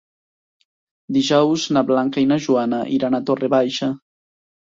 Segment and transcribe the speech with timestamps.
[1.17, 3.91] Dijous na Blanca i na Joana iran a Torre Baixa.